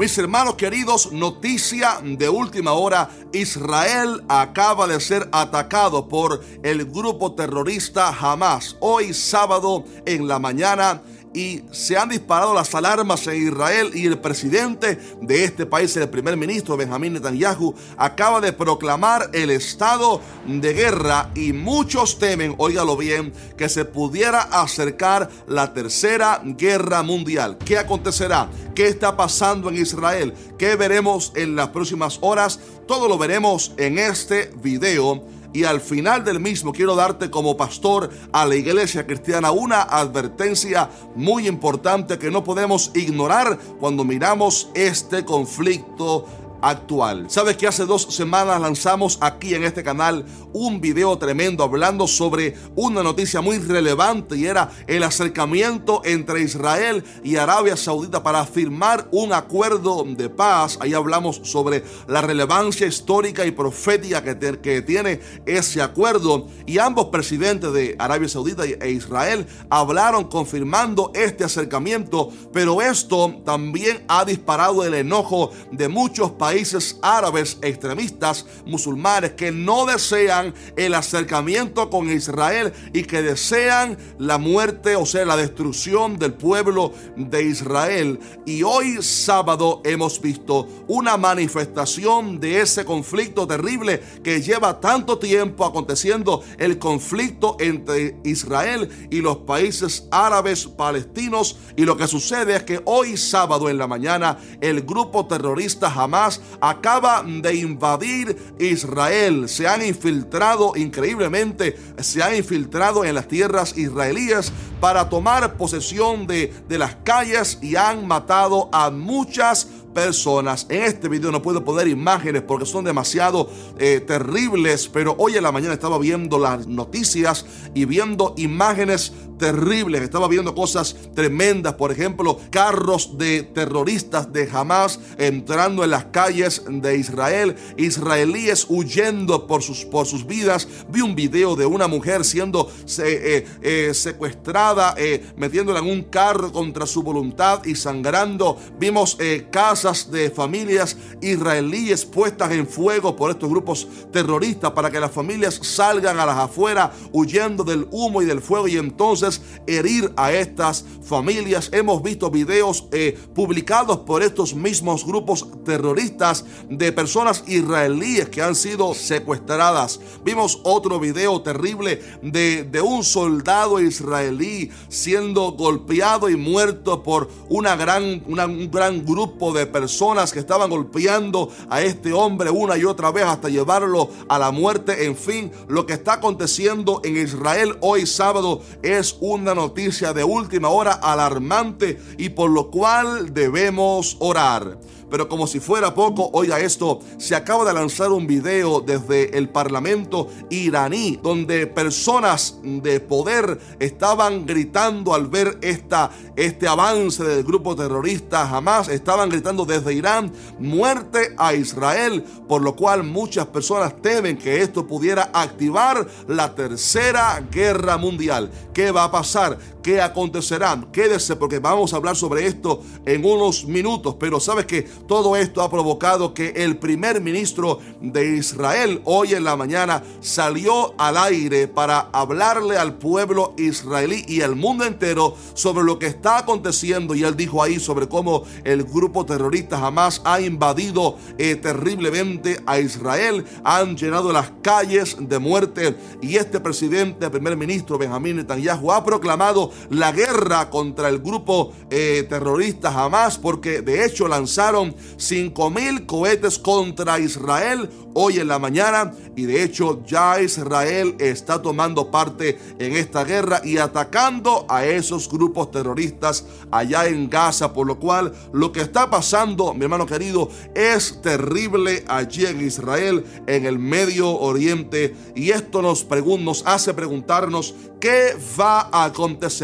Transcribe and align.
Mis 0.00 0.16
hermanos 0.16 0.54
queridos, 0.54 1.12
noticia 1.12 1.98
de 2.02 2.30
última 2.30 2.72
hora, 2.72 3.10
Israel 3.34 4.24
acaba 4.30 4.86
de 4.86 4.98
ser 4.98 5.28
atacado 5.30 6.08
por 6.08 6.42
el 6.62 6.86
grupo 6.86 7.34
terrorista 7.34 8.08
Hamas. 8.08 8.78
Hoy 8.80 9.12
sábado 9.12 9.84
en 10.06 10.26
la 10.26 10.38
mañana 10.38 11.02
y 11.32 11.62
se 11.70 11.96
han 11.96 12.08
disparado 12.08 12.54
las 12.54 12.74
alarmas 12.74 13.26
en 13.26 13.48
Israel 13.48 13.90
y 13.94 14.06
el 14.06 14.18
presidente 14.18 14.98
de 15.20 15.44
este 15.44 15.66
país, 15.66 15.96
el 15.96 16.08
primer 16.08 16.36
ministro 16.36 16.76
Benjamín 16.76 17.12
Netanyahu, 17.12 17.74
acaba 17.96 18.40
de 18.40 18.52
proclamar 18.52 19.30
el 19.32 19.50
estado 19.50 20.20
de 20.46 20.72
guerra 20.72 21.30
y 21.34 21.52
muchos 21.52 22.18
temen, 22.18 22.54
óigalo 22.58 22.96
bien, 22.96 23.32
que 23.56 23.68
se 23.68 23.84
pudiera 23.84 24.40
acercar 24.40 25.30
la 25.46 25.72
tercera 25.72 26.40
guerra 26.44 27.02
mundial. 27.02 27.58
¿Qué 27.58 27.78
acontecerá? 27.78 28.48
¿Qué 28.74 28.88
está 28.88 29.16
pasando 29.16 29.68
en 29.68 29.76
Israel? 29.76 30.34
¿Qué 30.58 30.74
veremos 30.76 31.32
en 31.36 31.54
las 31.54 31.68
próximas 31.68 32.18
horas? 32.22 32.58
Todo 32.88 33.08
lo 33.08 33.18
veremos 33.18 33.72
en 33.76 33.98
este 33.98 34.50
video 34.62 35.24
y 35.52 35.64
al 35.64 35.80
final 35.80 36.24
del 36.24 36.40
mismo 36.40 36.72
quiero 36.72 36.94
darte 36.94 37.30
como 37.30 37.56
pastor 37.56 38.10
a 38.32 38.46
la 38.46 38.56
iglesia 38.56 39.06
cristiana 39.06 39.50
una 39.50 39.82
advertencia 39.82 40.90
muy 41.14 41.48
importante 41.48 42.18
que 42.18 42.30
no 42.30 42.44
podemos 42.44 42.90
ignorar 42.94 43.58
cuando 43.78 44.04
miramos 44.04 44.70
este 44.74 45.24
conflicto 45.24 46.26
actual. 46.62 47.26
Sabes 47.28 47.56
que 47.56 47.66
hace 47.66 47.86
dos 47.86 48.02
semanas 48.10 48.60
lanzamos 48.60 49.18
aquí 49.20 49.54
en 49.54 49.64
este 49.64 49.82
canal 49.82 50.24
un 50.52 50.80
video 50.80 51.16
tremendo 51.18 51.64
hablando 51.64 52.06
sobre 52.06 52.56
una 52.76 53.02
noticia 53.02 53.40
muy 53.40 53.58
relevante 53.58 54.36
y 54.36 54.46
era 54.46 54.70
el 54.86 55.02
acercamiento 55.02 56.02
entre 56.04 56.42
Israel 56.42 57.04
y 57.24 57.36
Arabia 57.36 57.76
Saudita 57.76 58.22
para 58.22 58.44
firmar 58.44 59.08
un 59.12 59.32
acuerdo 59.32 60.04
de 60.04 60.28
paz. 60.28 60.78
Ahí 60.80 60.94
hablamos 60.94 61.40
sobre 61.44 61.84
la 62.06 62.20
relevancia 62.20 62.86
histórica 62.86 63.46
y 63.46 63.50
profética 63.50 64.22
que, 64.22 64.60
que 64.60 64.82
tiene 64.82 65.20
ese 65.46 65.82
acuerdo 65.82 66.48
y 66.66 66.78
ambos 66.78 67.06
presidentes 67.06 67.72
de 67.72 67.96
Arabia 67.98 68.28
Saudita 68.28 68.64
e 68.64 68.90
Israel 68.90 69.46
hablaron 69.70 70.24
confirmando 70.24 71.10
este 71.14 71.44
acercamiento, 71.44 72.30
pero 72.52 72.82
esto 72.82 73.40
también 73.44 74.04
ha 74.08 74.24
disparado 74.24 74.84
el 74.84 74.94
enojo 74.94 75.50
de 75.72 75.88
muchos 75.88 76.32
países 76.32 76.49
países 76.50 76.98
árabes 77.00 77.58
extremistas 77.62 78.44
musulmanes 78.66 79.34
que 79.34 79.52
no 79.52 79.86
desean 79.86 80.52
el 80.74 80.94
acercamiento 80.94 81.88
con 81.90 82.10
Israel 82.10 82.72
y 82.92 83.04
que 83.04 83.22
desean 83.22 83.96
la 84.18 84.36
muerte, 84.36 84.96
o 84.96 85.06
sea, 85.06 85.24
la 85.24 85.36
destrucción 85.36 86.18
del 86.18 86.32
pueblo 86.32 86.92
de 87.14 87.44
Israel. 87.44 88.18
Y 88.46 88.64
hoy 88.64 89.00
sábado 89.00 89.80
hemos 89.84 90.20
visto 90.20 90.66
una 90.88 91.16
manifestación 91.16 92.40
de 92.40 92.62
ese 92.62 92.84
conflicto 92.84 93.46
terrible 93.46 94.02
que 94.24 94.42
lleva 94.42 94.80
tanto 94.80 95.20
tiempo 95.20 95.64
aconteciendo, 95.64 96.42
el 96.58 96.80
conflicto 96.80 97.58
entre 97.60 98.16
Israel 98.24 99.08
y 99.08 99.20
los 99.20 99.36
países 99.36 100.08
árabes 100.10 100.66
palestinos. 100.66 101.58
Y 101.76 101.84
lo 101.84 101.96
que 101.96 102.08
sucede 102.08 102.56
es 102.56 102.64
que 102.64 102.82
hoy 102.86 103.16
sábado 103.16 103.70
en 103.70 103.78
la 103.78 103.86
mañana 103.86 104.36
el 104.60 104.82
grupo 104.82 105.26
terrorista 105.26 105.86
Hamas 105.86 106.39
acaba 106.60 107.22
de 107.22 107.54
invadir 107.54 108.54
Israel. 108.58 109.48
Se 109.48 109.66
han 109.66 109.84
infiltrado 109.84 110.72
increíblemente, 110.76 111.76
se 111.98 112.22
han 112.22 112.36
infiltrado 112.36 113.04
en 113.04 113.14
las 113.14 113.28
tierras 113.28 113.76
israelíes 113.76 114.52
para 114.80 115.08
tomar 115.08 115.56
posesión 115.56 116.26
de, 116.26 116.52
de 116.68 116.78
las 116.78 116.96
calles 117.04 117.58
y 117.62 117.76
han 117.76 118.06
matado 118.06 118.68
a 118.72 118.90
muchas 118.90 119.68
personas. 119.94 120.66
En 120.68 120.82
este 120.82 120.99
video 121.08 121.30
no 121.30 121.42
puedo 121.42 121.64
poner 121.64 121.88
imágenes 121.88 122.42
porque 122.42 122.66
son 122.66 122.84
demasiado 122.84 123.50
eh, 123.78 124.00
terribles, 124.00 124.88
pero 124.88 125.14
hoy 125.18 125.36
en 125.36 125.42
la 125.42 125.52
mañana 125.52 125.74
estaba 125.74 125.98
viendo 125.98 126.38
las 126.38 126.66
noticias 126.66 127.46
y 127.74 127.84
viendo 127.84 128.34
imágenes 128.36 129.12
terribles, 129.38 130.02
estaba 130.02 130.28
viendo 130.28 130.54
cosas 130.54 130.94
tremendas, 131.14 131.74
por 131.74 131.90
ejemplo, 131.90 132.38
carros 132.50 133.16
de 133.16 133.42
terroristas 133.42 134.30
de 134.32 134.48
Hamas 134.52 135.00
entrando 135.16 135.82
en 135.82 135.90
las 135.90 136.06
calles 136.06 136.62
de 136.68 136.98
Israel, 136.98 137.56
israelíes 137.78 138.66
huyendo 138.68 139.46
por 139.46 139.62
sus, 139.62 139.86
por 139.86 140.06
sus 140.06 140.26
vidas. 140.26 140.68
Vi 140.90 141.00
un 141.00 141.14
video 141.14 141.56
de 141.56 141.64
una 141.64 141.88
mujer 141.88 142.24
siendo 142.24 142.70
eh, 142.98 143.46
eh, 143.62 143.94
secuestrada, 143.94 144.94
metiéndola 145.36 145.78
en 145.80 145.86
un 145.86 146.02
carro 146.02 146.52
contra 146.52 146.84
su 146.84 147.02
voluntad 147.02 147.64
y 147.64 147.74
sangrando. 147.74 148.58
Vimos 148.78 149.16
casas 149.50 150.10
de 150.10 150.30
familias 150.30 150.89
israelíes 151.20 152.04
puestas 152.04 152.52
en 152.52 152.66
fuego 152.66 153.16
por 153.16 153.30
estos 153.30 153.48
grupos 153.48 153.86
terroristas 154.12 154.72
para 154.72 154.90
que 154.90 155.00
las 155.00 155.10
familias 155.10 155.58
salgan 155.62 156.18
a 156.18 156.26
las 156.26 156.36
afueras 156.36 156.90
huyendo 157.12 157.64
del 157.64 157.86
humo 157.90 158.22
y 158.22 158.26
del 158.26 158.40
fuego 158.40 158.68
y 158.68 158.76
entonces 158.76 159.42
herir 159.66 160.12
a 160.16 160.32
estas 160.32 160.84
familias. 161.02 161.70
Hemos 161.72 162.02
visto 162.02 162.30
videos 162.30 162.86
eh, 162.92 163.18
publicados 163.34 163.98
por 163.98 164.22
estos 164.22 164.54
mismos 164.54 165.04
grupos 165.04 165.46
terroristas 165.64 166.44
de 166.68 166.92
personas 166.92 167.44
israelíes 167.46 168.28
que 168.28 168.42
han 168.42 168.54
sido 168.54 168.94
secuestradas. 168.94 170.00
Vimos 170.24 170.60
otro 170.64 171.00
video 171.00 171.40
terrible 171.42 172.00
de, 172.22 172.64
de 172.64 172.80
un 172.80 173.04
soldado 173.04 173.80
israelí 173.80 174.70
siendo 174.88 175.52
golpeado 175.52 176.28
y 176.28 176.36
muerto 176.36 177.02
por 177.02 177.28
una 177.48 177.76
gran, 177.76 178.22
un 178.26 178.70
gran 178.70 179.04
grupo 179.04 179.52
de 179.52 179.66
personas 179.66 180.32
que 180.32 180.38
estaban 180.38 180.72
golpeando 180.80 181.50
a 181.68 181.82
este 181.82 182.14
hombre 182.14 182.48
una 182.48 182.78
y 182.78 182.84
otra 182.86 183.10
vez 183.10 183.24
hasta 183.24 183.50
llevarlo 183.50 184.08
a 184.28 184.38
la 184.38 184.50
muerte. 184.50 185.04
En 185.04 185.14
fin, 185.14 185.52
lo 185.68 185.84
que 185.84 185.92
está 185.92 186.14
aconteciendo 186.14 187.02
en 187.04 187.18
Israel 187.18 187.76
hoy 187.80 188.06
sábado 188.06 188.62
es 188.82 189.16
una 189.20 189.54
noticia 189.54 190.14
de 190.14 190.24
última 190.24 190.70
hora 190.70 190.92
alarmante 190.92 192.00
y 192.16 192.30
por 192.30 192.50
lo 192.50 192.70
cual 192.70 193.34
debemos 193.34 194.16
orar. 194.20 194.78
Pero 195.10 195.28
como 195.28 195.46
si 195.46 195.60
fuera 195.60 195.94
poco, 195.94 196.30
oiga 196.32 196.60
esto, 196.60 197.00
se 197.18 197.34
acaba 197.34 197.64
de 197.64 197.74
lanzar 197.74 198.12
un 198.12 198.26
video 198.26 198.80
desde 198.80 199.36
el 199.36 199.48
Parlamento 199.48 200.28
iraní 200.50 201.18
donde 201.22 201.66
personas 201.66 202.58
de 202.62 203.00
poder 203.00 203.58
estaban 203.78 204.46
gritando 204.46 205.14
al 205.14 205.26
ver 205.26 205.58
esta, 205.62 206.10
este 206.36 206.68
avance 206.68 207.24
del 207.24 207.44
grupo 207.44 207.74
terrorista 207.74 208.48
Hamas, 208.48 208.88
estaban 208.88 209.28
gritando 209.28 209.64
desde 209.64 209.94
Irán 209.94 210.32
muerte 210.58 211.34
a 211.36 211.54
Israel, 211.54 212.24
por 212.48 212.62
lo 212.62 212.76
cual 212.76 213.02
muchas 213.02 213.46
personas 213.46 214.00
temen 214.00 214.36
que 214.36 214.62
esto 214.62 214.86
pudiera 214.86 215.30
activar 215.32 216.06
la 216.28 216.54
tercera 216.54 217.42
guerra 217.50 217.96
mundial. 217.96 218.50
¿Qué 218.72 218.90
va 218.90 219.04
a 219.04 219.10
pasar? 219.10 219.58
¿Qué 219.82 220.00
acontecerá? 220.00 220.78
Quédese 220.92 221.36
porque 221.36 221.58
vamos 221.58 221.92
a 221.92 221.96
hablar 221.96 222.14
sobre 222.14 222.46
esto 222.46 222.82
en 223.06 223.24
unos 223.24 223.64
minutos, 223.64 224.16
pero 224.20 224.38
sabes 224.38 224.66
que 224.66 224.82
todo 224.82 225.36
esto 225.36 225.62
ha 225.62 225.70
provocado 225.70 226.34
que 226.34 226.50
el 226.56 226.76
primer 226.76 227.20
ministro 227.20 227.78
de 228.00 228.36
Israel 228.36 229.00
hoy 229.04 229.34
en 229.34 229.44
la 229.44 229.56
mañana 229.56 230.02
salió 230.20 230.94
al 230.98 231.16
aire 231.16 231.66
para 231.66 232.10
hablarle 232.12 232.76
al 232.76 232.98
pueblo 232.98 233.54
israelí 233.56 234.24
y 234.28 234.42
al 234.42 234.54
mundo 234.54 234.84
entero 234.84 235.34
sobre 235.54 235.84
lo 235.84 235.98
que 235.98 236.06
está 236.06 236.38
aconteciendo. 236.38 237.14
Y 237.14 237.24
él 237.24 237.36
dijo 237.36 237.62
ahí 237.62 237.80
sobre 237.80 238.06
cómo 238.06 238.44
el 238.64 238.84
grupo 238.84 239.24
terrorista 239.24 239.78
jamás 239.78 240.20
ha 240.24 240.40
invadido 240.40 241.16
eh, 241.38 241.56
terriblemente 241.56 242.60
a 242.66 242.80
Israel, 242.80 243.46
han 243.64 243.96
llenado 243.96 244.32
las 244.32 244.52
calles 244.62 245.16
de 245.18 245.38
muerte. 245.38 245.96
Y 246.20 246.36
este 246.36 246.60
presidente, 246.60 247.24
el 247.24 247.30
primer 247.30 247.56
ministro 247.56 247.96
Benjamín 247.96 248.36
Netanyahu 248.36 248.92
ha 248.92 249.04
proclamado 249.04 249.69
la 249.90 250.12
guerra 250.12 250.70
contra 250.70 251.08
el 251.08 251.20
grupo 251.20 251.72
eh, 251.90 252.26
terrorista 252.28 252.90
Hamas, 252.90 253.38
porque 253.38 253.82
de 253.82 254.04
hecho 254.04 254.28
lanzaron 254.28 254.94
5 255.16 255.70
mil 255.70 256.06
cohetes 256.06 256.58
contra 256.58 257.18
Israel 257.18 257.90
hoy 258.14 258.38
en 258.38 258.48
la 258.48 258.58
mañana 258.58 259.12
y 259.36 259.44
de 259.44 259.62
hecho 259.62 260.02
ya 260.04 260.40
Israel 260.40 261.14
está 261.18 261.62
tomando 261.62 262.10
parte 262.10 262.58
en 262.78 262.96
esta 262.96 263.24
guerra 263.24 263.60
y 263.64 263.78
atacando 263.78 264.66
a 264.68 264.84
esos 264.84 265.28
grupos 265.28 265.70
terroristas 265.70 266.44
allá 266.70 267.06
en 267.06 267.30
Gaza, 267.30 267.72
por 267.72 267.86
lo 267.86 267.98
cual 267.98 268.32
lo 268.52 268.72
que 268.72 268.80
está 268.80 269.10
pasando, 269.10 269.74
mi 269.74 269.84
hermano 269.84 270.06
querido, 270.06 270.50
es 270.74 271.20
terrible 271.22 272.04
allí 272.08 272.46
en 272.46 272.60
Israel, 272.60 273.24
en 273.46 273.66
el 273.66 273.78
Medio 273.78 274.30
Oriente 274.30 275.14
y 275.34 275.50
esto 275.50 275.82
nos, 275.82 276.06
nos 276.40 276.66
hace 276.66 276.94
preguntarnos 276.94 277.74
qué 278.00 278.36
va 278.58 278.88
a 278.90 279.04
acontecer, 279.04 279.59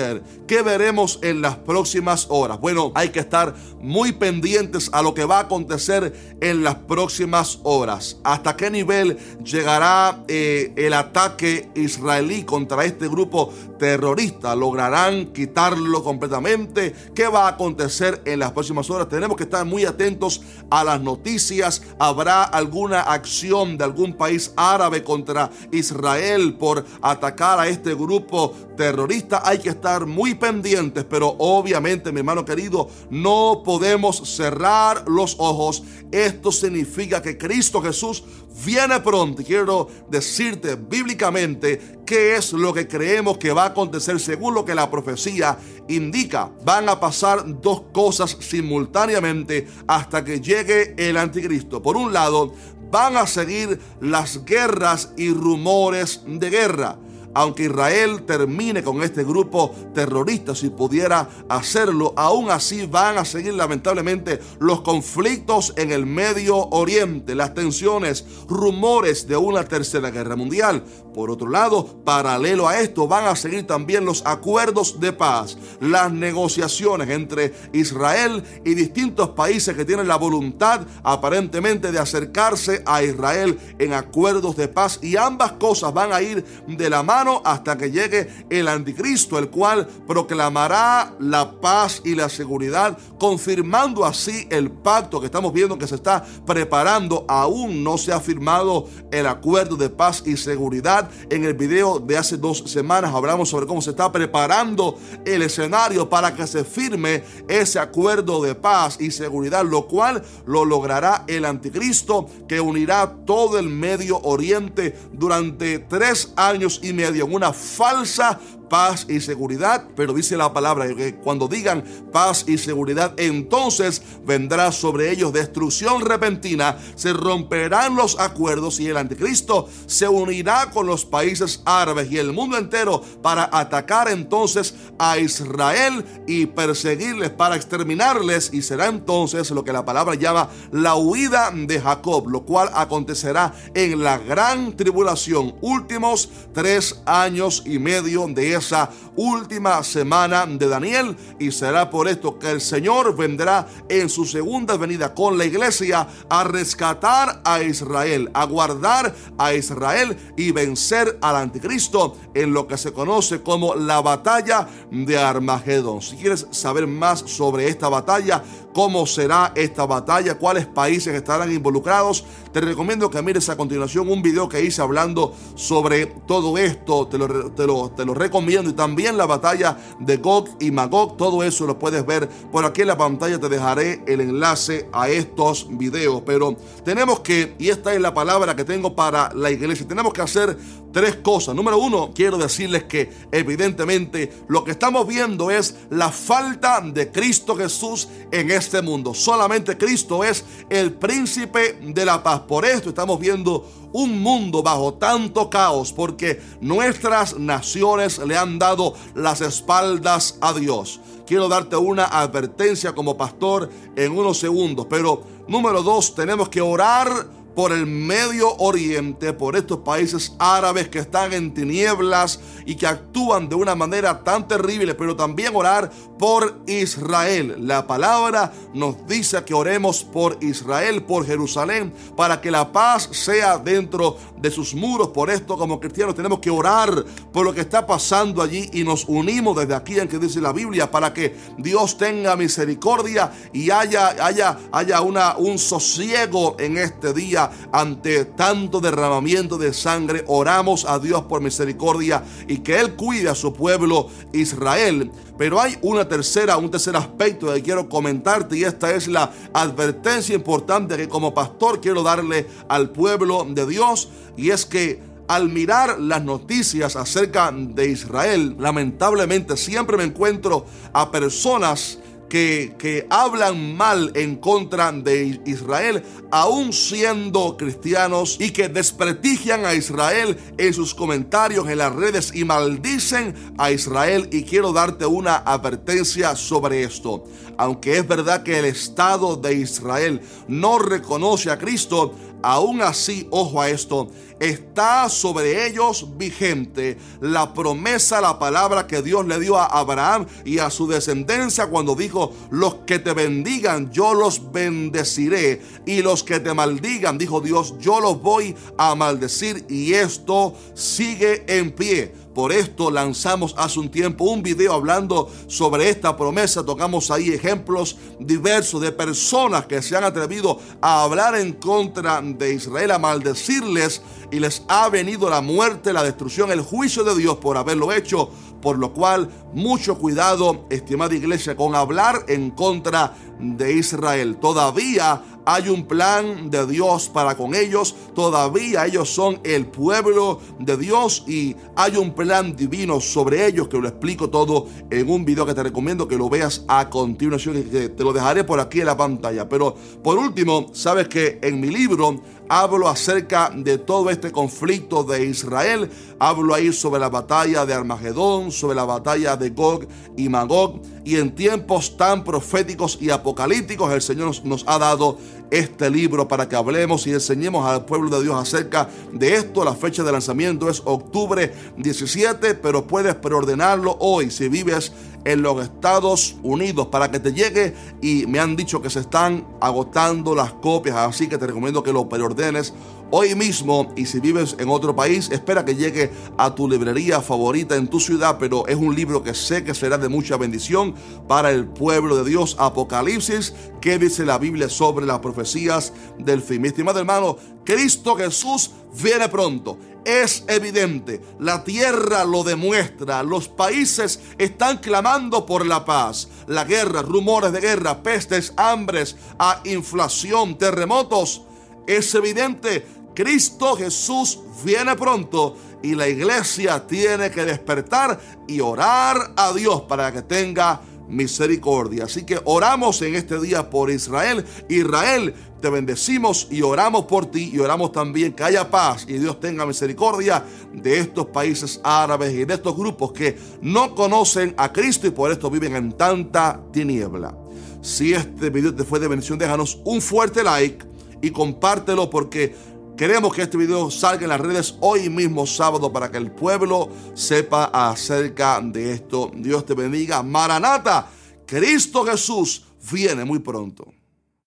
qué 0.47 0.63
veremos 0.63 1.19
en 1.23 1.43
las 1.43 1.57
próximas 1.57 2.27
horas. 2.31 2.61
Bueno, 2.61 2.93
hay 2.95 3.11
que 3.11 3.21
estar 3.21 3.55
muy 3.81 4.13
pendientes 4.13 4.91
a 4.93 5.03
lo 5.03 5.15
que 5.15 5.25
va 5.25 5.39
a 5.39 5.43
acontecer 5.43 6.13
en 6.41 6.63
las 6.63 6.75
próximas 6.75 7.61
horas 7.63 8.19
hasta 8.25 8.57
qué 8.57 8.71
nivel 8.71 9.17
llegará 9.43 10.25
eh, 10.29 10.73
el 10.77 10.93
ataque 10.93 11.69
israelí 11.75 12.45
contra 12.45 12.85
este 12.85 13.09
grupo 13.09 13.53
terrorista. 13.79 14.55
Lograrán 14.55 15.33
quitarlo 15.33 16.03
completamente. 16.03 16.95
¿Qué 17.15 17.29
va 17.29 17.47
a 17.47 17.51
acontecer 17.51 18.23
en 18.25 18.41
las 18.41 18.53
próximas 18.53 18.91
horas? 18.91 19.09
Tenemos 19.09 19.37
que 19.37 19.45
estar 19.45 19.65
muy 19.65 19.85
atentos 19.85 20.43
a 20.71 20.85
las 20.85 21.01
noticias. 21.01 21.83
¿Habrá 21.99 22.45
alguna 22.45 23.01
acción 23.03 23.79
de 23.79 23.85
algún 23.85 24.15
país 24.15 24.53
árabe 24.57 25.03
contra 25.03 25.51
Israel 25.73 26.55
por 26.55 26.85
atacar 27.01 27.61
a 27.61 27.69
este 27.69 27.95
grupo 27.95 28.53
terrorista? 28.77 29.43
Hay 29.45 29.59
que 29.59 29.71
estar 29.71 30.07
muy 30.07 30.35
pendientes, 30.35 31.05
pero 31.05 31.35
obviamente, 31.39 32.13
mi 32.13 32.21
hermano 32.21 32.45
querido, 32.45 32.89
no 33.11 33.63
podemos 33.65 34.23
cerrar 34.29 35.05
los 35.09 35.37
ojos. 35.39 35.83
Esto 36.13 36.53
significa 36.53 37.21
que 37.23 37.37
Cristo 37.37 37.83
Jesús 37.83 38.25
viene 38.65 39.01
pronto. 39.01 39.43
quiero 39.43 39.89
decirte 40.09 40.77
bíblicamente 40.77 41.99
qué 42.07 42.37
es 42.37 42.53
lo 42.53 42.73
que 42.73 42.87
creemos 42.87 43.39
que 43.39 43.53
va 43.53 43.65
a 43.65 43.69
acontecer 43.69 44.21
según 44.21 44.55
lo 44.55 44.65
que 44.65 44.75
la 44.75 44.91
profecía 44.91 45.59
indica. 45.89 46.51
Van 46.65 46.89
a 46.89 46.99
pasar 46.99 47.61
dos 47.61 47.83
cosas 47.93 48.37
simultáneamente 48.41 49.67
hasta 49.87 50.25
que 50.25 50.41
llegue 50.41 50.95
el 50.97 51.17
anticristo. 51.17 51.83
Por 51.83 51.97
un 51.97 52.13
lado, 52.13 52.55
van 52.91 53.17
a 53.17 53.27
seguir 53.27 53.81
las 54.01 54.45
guerras 54.45 55.13
y 55.17 55.33
rumores 55.33 56.23
de 56.27 56.51
guerra 56.51 56.99
aunque 57.37 57.65
Israel 57.65 58.23
termine 58.23 58.83
con 58.83 59.03
este 59.03 59.23
grupo 59.23 59.75
terrorista, 59.93 60.55
si 60.55 60.71
pudiera 60.71 61.29
hacerlo, 61.51 62.15
aún 62.17 62.51
así 62.51 62.87
van 62.87 63.19
a 63.19 63.27
seguir 63.27 63.53
lamentablemente 63.53 64.41
los 64.59 64.81
conflictos 64.81 65.75
en 65.77 65.93
el 65.93 66.07
Medio 66.07 66.57
Oriente, 66.71 67.35
las 67.35 67.53
tensiones, 67.53 68.25
rumores 68.49 69.29
de 69.29 69.37
una 69.37 69.65
tercera 69.65 70.11
guerra 70.11 70.35
mundial. 70.35 70.83
Por 71.13 71.31
otro 71.31 71.51
lado, 71.51 72.03
paralelo 72.05 72.69
a 72.69 72.81
esto, 72.81 73.07
van 73.07 73.27
a 73.27 73.37
seguir 73.37 73.67
también 73.67 74.07
los 74.07 74.25
acuerdos 74.25 74.99
de 74.99 75.13
paz, 75.13 75.59
las 75.81 76.11
negociaciones 76.11 77.11
entre 77.11 77.53
Israel 77.75 78.43
y 78.65 78.73
distintos 78.73 79.31
países 79.31 79.77
que 79.77 79.85
tienen 79.85 80.09
la 80.09 80.17
voluntad 80.17 80.87
aparentemente 81.03 81.93
de 81.93 81.99
acercarse 81.99 82.83
a 82.87 83.03
Israel 83.03 83.59
en 83.79 83.93
acuerdos 83.93 84.57
de 84.57 84.69
paz 84.69 85.01
y 85.03 85.17
ambas 85.17 85.53
cosas 85.53 85.93
van 85.93 86.15
a 86.15 86.23
ir 86.23 86.43
de 86.67 86.89
la 86.91 87.03
mano 87.03 87.26
hasta 87.45 87.77
que 87.77 87.91
llegue 87.91 88.29
el 88.51 88.69
anticristo, 88.69 89.39
el 89.39 89.51
cual 89.51 89.87
proclamará 90.07 91.15
la 91.19 91.61
paz 91.61 92.03
y 92.05 92.15
la 92.15 92.29
seguridad, 92.29 92.97
confirmando 93.19 94.05
así 94.05 94.47
el 94.51 94.71
pacto 94.71 95.21
que 95.21 95.27
estamos 95.27 95.53
viendo 95.53 95.79
que 95.79 95.87
se 95.87 95.97
está 95.97 96.25
preparando. 96.47 97.25
Aún 97.29 97.83
no 97.83 97.99
se 97.99 98.13
ha 98.13 98.21
firmado 98.21 98.89
el 99.11 99.27
acuerdo 99.27 99.77
de 99.77 99.89
paz 99.89 100.23
y 100.27 100.37
seguridad. 100.37 101.11
En 101.31 101.45
el 101.45 101.55
video 101.55 101.99
de 101.99 102.17
hace 102.17 102.37
dos 102.37 102.65
semanas 102.67 103.15
hablamos 103.15 103.49
sobre 103.49 103.67
cómo 103.67 103.83
se 103.83 103.91
está 103.91 104.11
preparando 104.13 104.99
el 105.25 105.43
escenario 105.43 106.09
para 106.09 106.35
que 106.35 106.47
se 106.47 106.65
firme 106.65 107.25
ese 107.49 107.79
acuerdo 107.79 108.43
de 108.43 108.55
paz 108.55 108.99
y 109.01 109.11
seguridad, 109.11 109.65
lo 109.65 109.87
cual 109.87 110.23
lo 110.47 110.65
logrará 110.65 111.25
el 111.27 111.45
anticristo 111.45 112.29
que 112.49 112.61
unirá 112.61 113.17
todo 113.25 113.59
el 113.59 113.69
Medio 113.69 114.21
Oriente 114.23 114.97
durante 115.13 115.79
tres 115.79 116.33
años 116.37 116.81
y 116.83 116.93
medio 116.93 117.06
en 117.15 117.33
una 117.33 117.53
falsa 117.53 118.39
paz 118.69 119.07
y 119.09 119.21
seguridad, 119.21 119.85
pero 119.95 120.13
dice 120.13 120.37
la 120.37 120.53
palabra 120.53 120.87
que 120.95 121.15
cuando 121.17 121.49
digan 121.49 121.85
paz 122.13 122.45
y 122.47 122.59
seguridad, 122.59 123.15
entonces 123.17 124.03
vendrá 124.25 124.73
sobre 124.73 125.11
ellos 125.11 125.33
destrucción 125.33 126.03
repentina, 126.03 126.79
se 126.95 127.13
romperán 127.13 127.97
los 127.97 128.19
acuerdos 128.19 128.81
y 128.81 128.89
el 128.89 128.97
anticristo 128.97 129.69
se 129.87 130.09
unirá 130.09 130.71
con 130.71 130.87
los 130.87 131.05
países 131.05 131.63
árabes 131.65 132.11
y 132.11 132.19
el 132.19 132.33
mundo 132.33 132.57
entero 132.57 133.03
para 133.23 133.49
atacar 133.53 134.09
entonces 134.09 134.75
a 134.99 135.19
Israel 135.19 136.05
y 136.27 136.47
perseguirles 136.47 137.31
para 137.31 137.57
exterminarles 137.57 138.51
y 138.53 138.63
será 138.63 138.87
entonces 138.87 139.51
lo 139.51 139.65
que 139.65 139.73
la 139.73 139.85
palabra 139.85 140.15
llama 140.15 140.49
la 140.73 140.97
huida 140.97 141.51
de 141.55 141.81
Jacob, 141.81 142.29
lo 142.29 142.45
cual 142.45 142.71
acontecerá 142.75 143.55
en 143.75 144.03
la 144.03 144.19
gran 144.19 144.77
tribulación, 144.77 145.55
últimos 145.61 146.29
tres 146.53 147.03
años 147.07 147.63
y 147.65 147.79
medio 147.79 148.27
de 148.29 148.56
esa 148.57 148.91
última 149.17 149.83
semana 149.83 150.47
de 150.47 150.69
Daniel 150.69 151.17
y 151.39 151.51
será 151.51 151.89
por 151.91 152.09
esto 152.09 152.39
que 152.39 152.51
el 152.51 152.61
Señor 152.61 153.17
vendrá 153.17 153.67
en 153.89 154.09
su 154.09 154.25
segunda 154.25 154.77
venida 154.77 155.15
con 155.15 155.39
la 155.39 155.45
iglesia 155.45 156.07
a 156.29 156.45
rescatar 156.45 157.41
a 157.45 157.63
Israel, 157.63 158.31
a 158.35 158.45
guardar 158.45 159.15
a 159.39 159.55
Israel 159.55 160.17
y 160.37 160.53
vencer 160.53 161.19
al 161.21 161.37
anticristo 161.37 162.17
en 162.35 162.53
lo 162.53 162.67
que 162.67 162.77
se 162.77 162.93
conoce 162.93 163.43
como 163.43 163.75
la 163.75 164.01
batalla 164.01 164.69
de 164.91 165.19
Armagedón. 165.19 166.03
Si 166.03 166.17
quieres 166.17 166.47
saber 166.51 166.87
más 166.87 167.21
sobre 167.21 167.69
esta 167.69 167.89
batalla, 167.89 168.43
cómo 168.73 169.07
será 169.07 169.53
esta 169.55 169.87
batalla, 169.87 170.37
cuáles 170.37 170.67
países 170.67 171.15
estarán 171.15 171.51
involucrados, 171.51 172.27
te 172.57 172.63
recomiendo 172.63 173.11
que 173.11 173.21
mires 173.21 173.51
a 173.51 173.57
continuación 173.59 174.09
un 174.09 174.23
video 174.23 174.49
que 174.49 174.65
hice 174.65 174.81
hablando 174.81 175.35
sobre 175.57 176.07
todo 176.07 176.57
esto, 176.57 177.07
te 177.07 177.19
lo, 177.19 177.51
te 177.51 177.67
lo, 177.67 177.91
te 177.91 178.07
lo 178.07 178.15
recomiendo 178.15 178.71
y 178.71 178.73
también 178.73 179.19
la 179.19 179.27
batalla 179.27 179.77
de 180.01 180.17
Gog 180.17 180.49
y 180.59 180.71
Magog. 180.71 181.19
Todo 181.19 181.43
eso 181.43 181.67
lo 181.67 181.79
puedes 181.79 182.07
ver 182.07 182.27
por 182.51 182.65
aquí 182.65 182.81
en 182.81 182.87
la 182.87 182.97
pantalla. 182.97 183.39
Te 183.39 183.51
dejaré 183.51 184.03
el 184.07 184.23
enlace 184.23 184.89
a 184.91 185.11
estos 185.11 185.67
videos. 185.69 186.23
Pero 186.25 186.57
tenemos 186.83 187.21
que, 187.21 187.55
y 187.59 187.69
esta 187.69 187.93
es 187.93 188.01
la 188.01 188.15
palabra 188.15 188.57
que 188.57 188.65
tengo 188.65 188.97
para 188.97 189.35
la 189.35 189.51
iglesia, 189.51 189.87
tenemos 189.87 190.15
que 190.15 190.23
hacer 190.23 190.57
tres 190.97 191.17
cosas. 191.17 191.55
Número 191.55 191.77
uno, 191.77 192.11
quiero 192.15 192.39
decirles 192.39 192.85
que 192.85 193.13
evidentemente 193.31 194.33
lo 194.49 194.65
que 194.65 194.71
estamos 194.71 195.07
viendo 195.07 195.51
es 195.51 195.77
la 195.91 196.11
falta 196.11 196.81
de 196.81 197.13
Cristo 197.13 197.55
Jesús 197.55 198.09
en 198.33 198.51
este 198.51 198.81
mundo. 198.81 199.13
Solamente 199.13 199.77
Cristo 199.77 200.25
es 200.25 200.43
el 200.71 200.95
príncipe 200.95 201.79
de 201.83 202.03
la 202.07 202.23
paz. 202.23 202.45
Por 202.47 202.65
esto 202.65 202.91
estamos 202.91 203.19
viendo 203.19 203.67
un 203.93 204.21
mundo 204.21 204.63
bajo 204.63 204.95
tanto 204.95 205.51
caos 205.51 205.93
porque 205.93 206.41
nuestras 206.61 207.39
naciones 207.39 208.19
le 208.19 208.37
han 208.37 208.59
dado 208.59 208.95
las 209.15 209.41
espaldas 209.41 210.39
a 210.41 210.53
Dios. 210.53 211.01
Quiero 211.27 211.49
darte 211.49 211.77
una 211.77 212.05
advertencia 212.05 212.95
como 212.95 213.17
pastor 213.17 213.69
en 213.97 214.17
unos 214.17 214.39
segundos, 214.39 214.87
pero 214.89 215.23
número 215.49 215.83
dos, 215.83 216.15
tenemos 216.15 216.49
que 216.49 216.61
orar 216.61 217.27
por 217.57 217.73
el 217.73 217.87
Medio 217.87 218.55
Oriente, 218.59 219.33
por 219.33 219.57
estos 219.57 219.79
países 219.79 220.35
árabes 220.39 220.91
que 220.91 220.99
están 220.99 221.33
en 221.33 221.55
tinieblas 221.55 222.39
y 222.67 222.75
que 222.75 222.87
actúan 222.87 223.49
de 223.49 223.55
una 223.55 223.75
manera 223.75 224.23
tan 224.23 224.47
terrible, 224.47 224.95
pero 224.95 225.17
también 225.17 225.57
orar 225.57 225.91
por 226.19 226.61
Israel. 226.67 227.57
La 227.61 227.87
palabra 227.87 228.53
nos 228.75 229.07
dice 229.07 229.43
que 229.45 229.55
oremos 229.55 230.05
por 230.05 230.37
Israel, 230.43 231.03
por 231.05 231.25
Jerusalén, 231.25 231.95
para 232.15 232.43
que 232.43 232.51
la 232.51 232.73
paz 232.73 233.09
sea 233.13 233.57
dentro 233.57 234.19
de 234.37 234.51
sus 234.51 234.75
muros. 234.75 235.09
Por 235.09 235.31
esto, 235.31 235.57
como 235.57 235.81
cristianos, 235.81 236.15
tenemos 236.15 236.41
que 236.41 236.51
orar 236.51 237.07
por 237.33 237.47
lo 237.47 237.55
que 237.55 237.63
está 237.63 237.87
pasando 237.87 238.43
allí 238.43 238.69
y 238.75 238.85
nos 238.85 239.07
unimos 239.07 239.57
desde 239.57 239.75
aquí 239.75 239.99
en 239.99 240.09
que 240.09 240.19
dice 240.19 240.43
la 240.43 240.53
Biblia 240.53 240.91
para 240.91 241.15
que 241.15 241.35
Dios 241.57 241.97
tenga 241.97 242.37
misericordia 242.37 243.33
y 243.55 243.71
haya, 243.71 244.15
haya, 244.23 244.59
haya 244.73 245.01
una, 245.01 245.39
un 245.39 245.59
sosiego 245.59 246.57
en 246.59 246.77
este 246.77 247.15
día 247.15 247.46
ante 247.73 248.25
tanto 248.25 248.81
derramamiento 248.81 249.59
de 249.59 249.73
sangre. 249.73 250.25
Oramos 250.27 250.85
a 250.85 250.99
Dios 250.99 251.23
por 251.23 251.41
misericordia 251.41 252.25
y 252.49 252.59
que 252.59 252.79
Él 252.79 252.95
cuide 252.95 253.29
a 253.29 253.35
su 253.35 253.53
pueblo 253.53 254.09
Israel. 254.33 255.11
Pero 255.39 255.61
hay 255.61 255.77
una 255.83 256.09
tercera, 256.09 256.57
un 256.57 256.71
tercer 256.71 256.97
aspecto 256.97 257.53
que 257.53 257.63
quiero 257.63 257.89
comentarte 257.89 258.57
y 258.57 258.65
esta 258.65 258.95
es 258.95 259.07
la 259.07 259.31
advertencia 259.53 260.35
importante 260.35 260.97
que 260.97 261.09
como 261.09 261.35
pastor 261.35 261.81
quiero 261.81 262.03
darle 262.03 262.47
al 262.69 262.91
pueblo 262.91 263.47
de 263.49 263.67
Dios 263.67 264.09
y 264.37 264.51
es 264.51 264.65
que 264.65 265.01
al 265.29 265.49
mirar 265.49 266.01
las 266.01 266.23
noticias 266.23 266.97
acerca 266.97 267.53
de 267.53 267.89
Israel, 267.89 268.57
lamentablemente 268.59 269.57
siempre 269.57 269.97
me 269.97 270.05
encuentro 270.05 270.67
a 270.93 271.11
personas 271.11 271.99
que, 272.29 273.07
hablan 273.11 273.77
mal 273.77 274.13
en 274.15 274.37
contra 274.37 274.93
de 274.93 275.41
Israel, 275.47 276.03
aún 276.31 276.73
siendo 276.73 277.57
cristianos, 277.57 278.37
y 278.41 278.51
que 278.51 278.69
desprestigian 278.69 279.65
a 279.65 279.75
Israel 279.75 280.37
en 280.59 280.75
sus 280.75 280.95
comentarios 280.95 281.69
en 281.69 281.79
las 281.79 281.95
redes 281.95 282.33
y 282.35 282.45
maldicen 282.45 283.35
a 283.59 283.71
Israel. 283.71 284.29
Y 284.33 284.45
quiero 284.45 284.73
darte 284.73 285.07
una 285.07 285.37
advertencia 285.37 286.37
sobre 286.37 286.83
esto. 286.83 287.25
Aunque 287.59 287.99
es 287.99 288.07
verdad 288.07 288.43
que 288.43 288.59
el 288.59 288.67
Estado 288.67 289.37
de 289.37 289.55
Israel 289.55 290.21
no 290.47 290.79
reconoce 290.79 291.51
a 291.51 291.59
Cristo, 291.59 292.15
aún 292.47 292.81
así, 292.81 293.27
ojo 293.33 293.61
a 293.61 293.69
esto, 293.69 294.09
está 294.39 295.09
sobre 295.09 295.67
ellos 295.67 296.17
vigente 296.17 296.97
la 297.21 297.53
promesa, 297.53 298.21
la 298.21 298.39
palabra 298.39 298.87
que 298.87 299.03
Dios 299.03 299.27
le 299.27 299.41
dio 299.41 299.57
a 299.57 299.67
Abraham 299.67 300.27
y 300.45 300.59
a 300.59 300.71
su 300.71 300.87
descendencia 300.87 301.67
cuando 301.67 301.97
dijo, 301.97 302.33
los 302.51 302.77
que 302.87 303.01
te 303.01 303.15
bendigan, 303.15 303.91
yo 303.91 304.15
los 304.15 304.53
bendeciré, 304.53 305.61
y 305.87 306.03
los 306.03 306.23
que 306.23 306.39
te 306.39 306.55
maldigan, 306.55 307.19
dijo 307.19 307.41
Dios, 307.41 307.75
yo 307.81 308.01
los 308.01 308.23
voy 308.23 308.55
a 308.79 308.95
maldecir, 308.95 309.67
y 309.69 309.95
esto 309.95 310.55
sigue 310.75 311.45
en 311.49 311.73
pie. 311.73 312.26
Por 312.37 312.53
esto 312.53 312.91
lanzamos 312.91 313.55
hace 313.57 313.81
un 313.81 313.89
tiempo 313.89 314.25
un 314.25 314.43
video 314.43 314.75
hablando 314.75 315.31
sobre 315.47 315.89
esta 315.89 316.19
promesa. 316.19 316.67
Tocamos 316.67 317.11
ahí 317.11 317.31
ejemplos 317.31 317.97
diversos 318.21 318.83
de 318.83 318.93
personas 318.93 319.65
que 319.65 319.81
se 319.81 319.97
han 319.97 320.05
atrevido 320.05 320.59
a 320.83 321.05
hablar 321.05 321.35
en 321.37 321.55
contra 321.55 322.21
de 322.21 322.53
Israel, 322.53 322.91
a 322.91 322.99
maldecirles 322.99 324.03
y 324.31 324.39
les 324.39 324.63
ha 324.69 324.91
venido 324.91 325.31
la 325.31 325.41
muerte, 325.41 325.95
la 325.95 326.05
destrucción, 326.05 326.53
el 326.53 326.61
juicio 326.61 327.05
de 327.05 327.17
Dios 327.17 327.39
por 327.39 327.57
haberlo 327.57 327.91
hecho. 327.91 328.29
Por 328.61 328.79
lo 328.79 328.93
cual, 328.93 329.31
mucho 329.55 329.97
cuidado, 329.97 330.67
estimada 330.69 331.15
iglesia, 331.15 331.57
con 331.57 331.75
hablar 331.75 332.27
en 332.29 332.51
contra 332.51 333.15
de 333.39 333.75
Israel. 333.75 334.37
Todavía 334.37 335.23
hay 335.47 335.69
un 335.69 335.87
plan 335.87 336.51
de 336.51 336.67
Dios 336.67 337.09
para 337.09 337.37
con 337.37 337.55
ellos. 337.55 337.95
Todavía 338.15 338.85
ellos 338.85 339.09
son 339.09 339.41
el 339.45 339.67
pueblo 339.67 340.41
de 340.59 340.77
Dios 340.77 341.25
y 341.27 341.55
hay 341.77 341.97
un 341.97 342.13
plan 342.13 342.55
divino 342.55 343.01
sobre 343.01 343.47
ellos 343.47 343.69
que 343.69 343.79
lo 343.79 343.89
explico 343.89 344.29
todo 344.29 344.67
en 344.91 345.09
un 345.09 345.25
video 345.25 345.47
que 345.47 345.55
te 345.55 345.63
recomiendo 345.63 346.09
que 346.09 346.17
lo 346.17 346.29
veas 346.29 346.65
a 346.67 346.91
continuación 346.91 347.59
y 347.59 347.63
que 347.63 347.89
te 347.91 348.03
lo 348.03 348.13
dejaré 348.13 348.43
por 348.43 348.59
aquí 348.59 348.81
en 348.81 348.87
la 348.87 348.97
pantalla. 348.97 349.49
Pero 349.49 349.75
por 350.03 350.19
último, 350.19 350.67
sabes 350.73 351.07
que 351.07 351.39
en 351.41 351.61
mi 351.61 351.69
libro 351.69 352.21
hablo 352.49 352.89
acerca 352.89 353.51
de 353.55 353.79
todo 353.79 354.11
este 354.11 354.33
conflicto 354.33 355.05
de 355.05 355.25
Israel. 355.27 355.91
Hablo 356.19 356.55
ahí 356.55 356.73
sobre 356.73 357.01
la 357.01 357.09
batalla 357.09 357.67
de 357.67 357.75
Armagedón, 357.75 358.51
sobre 358.51 358.77
la 358.77 358.85
batalla 358.85 359.37
de 359.37 359.51
Gog 359.51 359.87
y 360.17 360.29
Magog. 360.29 360.81
Y 361.05 361.17
en 361.17 361.35
tiempos 361.35 361.97
tan 361.97 362.25
proféticos 362.25 362.99
y 363.01 363.11
apocalípticos, 363.11 363.93
el 363.93 364.03
Señor 364.03 364.35
nos, 364.45 364.65
ha 364.67 364.79
dado 364.79 365.19
este 365.51 365.91
libro 365.91 366.27
para 366.29 366.49
que 366.49 366.57
hablemos 366.57 367.07
y 367.07 367.13
enseñemos 367.13 367.67
al 367.67 367.85
pueblo 367.85 368.11
de 368.11 368.25
Dios 368.25 368.37
acerca 368.37 368.89
de 369.13 369.35
esto. 369.35 369.65
La 369.65 369.75
fecha 369.75 370.03
de 370.03 370.13
lanzamiento 370.13 370.69
es 370.69 370.83
octubre 370.85 371.53
17, 371.77 372.55
pero 372.55 372.87
puedes 372.87 373.15
preordenarlo 373.15 373.97
hoy 374.01 374.31
si 374.31 374.49
vives 374.49 374.93
en 375.25 375.43
los 375.43 375.61
Estados 375.63 376.37
Unidos 376.45 376.87
para 376.87 377.11
que 377.11 377.19
te 377.19 377.33
llegue 377.33 377.75
y 378.01 378.27
me 378.27 378.39
han 378.39 378.55
dicho 378.55 378.81
que 378.81 378.91
se 378.91 379.01
están 379.01 379.45
agotando 379.61 380.37
las 380.37 380.53
copias, 380.53 380.97
así 380.97 381.29
que 381.29 381.37
te 381.37 381.49
recomiendo 381.49 381.83
que 381.83 381.93
lo 381.93 382.09
preordenes 382.09 382.73
hoy 383.11 383.35
mismo 383.35 383.93
y 383.97 384.07
si 384.07 384.21
vives 384.21 384.57
en 384.59 384.69
otro 384.69 384.95
país, 384.95 385.31
espera 385.31 385.65
que 385.65 385.75
llegue 385.75 386.11
a 386.37 386.55
tu 386.55 386.69
librería 386.69 387.21
favorita 387.21 387.77
en 387.77 387.89
tu 387.89 388.01
ciudad, 388.01 388.37
pero 388.39 388.67
es 388.67 388.77
un 388.77 388.95
libro 388.95 389.23
que 389.23 389.35
sé 389.35 389.65
que 389.65 389.75
será 389.75 389.99
de 389.99 390.09
mucha 390.09 390.37
bendición 390.37 390.95
para 391.29 391.51
el 391.51 391.67
pueblo 391.67 392.17
de 392.17 392.29
Dios. 392.29 392.57
Apocalipsis, 392.59 393.55
¿qué 393.81 393.99
dice 393.99 394.25
la 394.25 394.39
Biblia 394.39 394.69
sobre 394.69 395.07
las 395.07 395.21
profecías 395.21 395.93
del 396.19 396.43
fin? 396.43 396.65
Estimado 396.65 396.99
hermano, 396.99 397.37
Cristo 397.65 398.17
Jesús 398.17 398.71
viene 399.03 399.29
pronto. 399.29 399.79
Es 400.05 400.45
evidente, 400.47 401.21
la 401.41 401.65
tierra 401.65 402.25
lo 402.25 402.45
demuestra, 402.45 403.25
los 403.25 403.49
países 403.49 404.21
están 404.39 404.79
clamando 404.79 405.45
por 405.45 405.67
la 405.67 405.85
paz, 405.85 406.29
la 406.47 406.63
guerra, 406.63 407.03
rumores 407.03 407.51
de 407.51 407.61
guerra, 407.61 408.05
pestes, 408.05 408.53
hambres, 408.57 409.17
a 409.37 409.63
inflación, 409.65 410.59
terremotos. 410.59 411.43
Es 411.89 412.15
evidente 412.15 412.87
Cristo 413.17 413.75
Jesús 413.77 414.39
viene 414.63 414.95
pronto 414.95 415.57
y 415.83 415.95
la 415.95 416.07
iglesia 416.07 416.87
tiene 416.87 417.31
que 417.31 417.47
despertar 417.47 418.21
y 418.47 418.61
orar 418.61 419.33
a 419.35 419.53
Dios 419.55 419.81
para 419.83 420.13
que 420.13 420.21
tenga 420.21 420.83
misericordia. 421.09 422.05
Así 422.05 422.25
que 422.25 422.39
oramos 422.45 423.01
en 423.01 423.15
este 423.15 423.41
día 423.41 423.71
por 423.71 423.91
Israel. 423.91 424.45
Israel, 424.69 425.35
te 425.63 425.71
bendecimos 425.71 426.49
y 426.51 426.61
oramos 426.61 427.07
por 427.07 427.27
ti 427.27 427.51
y 427.55 427.59
oramos 427.59 427.91
también 427.91 428.35
que 428.35 428.45
haya 428.45 428.71
paz 428.71 429.07
y 429.09 429.15
Dios 429.15 429.41
tenga 429.41 429.65
misericordia 429.65 430.45
de 430.75 430.99
estos 430.99 431.27
países 431.27 431.81
árabes 431.83 432.35
y 432.35 432.45
de 432.45 432.53
estos 432.53 432.77
grupos 432.77 433.13
que 433.13 433.39
no 433.63 433.95
conocen 433.95 434.55
a 434.59 434.71
Cristo 434.73 435.07
y 435.07 435.11
por 435.11 435.33
esto 435.33 435.49
viven 435.49 435.75
en 435.75 435.93
tanta 435.93 436.61
tiniebla. 436.71 437.35
Si 437.81 438.13
este 438.13 438.51
video 438.51 438.75
te 438.75 438.85
fue 438.85 438.99
de 438.99 439.09
bendición, 439.09 439.39
déjanos 439.39 439.81
un 439.85 440.03
fuerte 440.03 440.43
like 440.43 440.85
y 441.23 441.31
compártelo 441.31 442.11
porque 442.11 442.55
Queremos 442.97 443.35
que 443.35 443.43
este 443.43 443.59
video 443.59 443.91
salga 443.91 444.23
en 444.23 444.31
las 444.31 444.41
redes 444.41 444.75
hoy 444.81 445.11
mismo 445.11 445.47
sábado 445.47 445.93
para 445.93 446.11
que 446.11 446.17
el 446.17 446.31
pueblo 446.31 446.89
sepa 447.13 447.65
acerca 447.67 448.59
de 448.63 448.93
esto. 448.93 449.31
Dios 449.35 449.67
te 449.67 449.75
bendiga. 449.75 450.23
Maranata, 450.23 451.07
Cristo 451.47 452.07
Jesús 452.07 452.65
viene 452.91 453.27
muy 453.27 453.41
pronto. 453.41 453.93